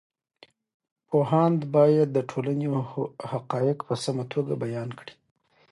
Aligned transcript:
پوهاند 1.09 1.59
باید 1.75 2.09
د 2.13 2.19
ټولنې 2.29 2.67
حقایق 3.31 3.79
په 3.87 3.93
سمه 4.03 4.23
توګه 4.33 4.53
بیان 4.63 4.89
کړي. 4.99 5.13